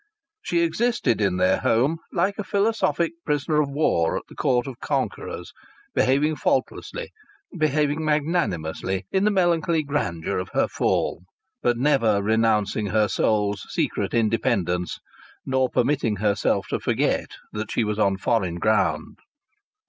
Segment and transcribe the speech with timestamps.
[0.41, 4.79] She existed in their home like a philosophic prisoner of war at the court of
[4.79, 5.53] conquerors,
[5.93, 7.11] behaving faultlessly,
[7.55, 11.21] behaving magnanimously in the melancholy grandeur of her fall,
[11.61, 14.97] but never renouncing her soul's secret independence,
[15.45, 19.19] nor permitting herself to forget that she was on foreign ground.